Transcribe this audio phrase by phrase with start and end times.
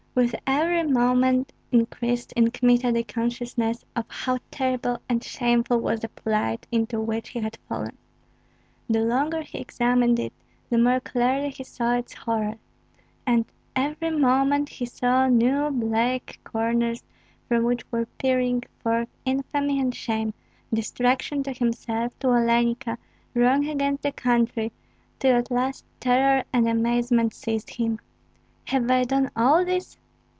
[0.13, 6.09] With every moment increased in Kmita the consciousness of how terrible and shameful was the
[6.09, 7.97] plight into which he had fallen.
[8.89, 10.33] The longer he examined it
[10.69, 12.55] the more clearly he saw its horror;
[13.25, 17.03] and every moment he saw new black corners
[17.47, 20.33] from which were peering forth infamy and shame,
[20.73, 22.97] destruction to himself, to Olenka,
[23.33, 24.73] wrong against the country,
[25.19, 27.97] till at last terror and amazement seized him.
[28.65, 29.97] "Have I done all this?"